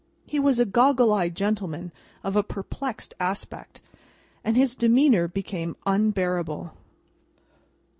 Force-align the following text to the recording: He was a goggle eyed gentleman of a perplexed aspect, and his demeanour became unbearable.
He 0.25 0.39
was 0.39 0.57
a 0.57 0.65
goggle 0.65 1.13
eyed 1.13 1.35
gentleman 1.35 1.91
of 2.23 2.35
a 2.35 2.41
perplexed 2.41 3.13
aspect, 3.19 3.81
and 4.43 4.57
his 4.57 4.75
demeanour 4.75 5.27
became 5.27 5.75
unbearable. 5.85 6.73